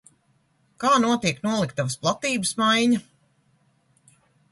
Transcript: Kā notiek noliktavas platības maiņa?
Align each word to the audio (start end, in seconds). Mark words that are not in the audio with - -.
Kā 0.83 0.93
notiek 1.01 1.43
noliktavas 1.47 1.97
platības 2.05 2.55
maiņa? 2.63 3.03